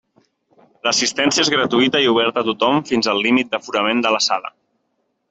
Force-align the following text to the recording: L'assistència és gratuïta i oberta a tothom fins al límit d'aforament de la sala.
L'assistència 0.87 1.43
és 1.45 1.51
gratuïta 1.55 2.01
i 2.05 2.09
oberta 2.13 2.43
a 2.45 2.47
tothom 2.47 2.81
fins 2.93 3.11
al 3.13 3.21
límit 3.27 3.53
d'aforament 3.53 4.03
de 4.07 4.15
la 4.17 4.23
sala. 4.31 4.53